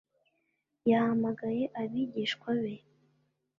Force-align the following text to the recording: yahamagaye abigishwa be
yahamagaye 0.89 1.63
abigishwa 1.81 2.49
be 2.61 2.73